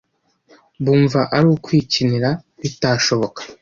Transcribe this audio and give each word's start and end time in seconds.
bumva 0.83 1.19
ari 1.35 1.47
kwikinira 1.65 2.29
bitashoboka 2.61 3.41